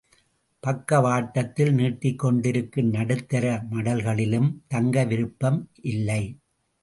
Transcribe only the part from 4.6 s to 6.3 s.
தங்க விருப்பம் இல்லை.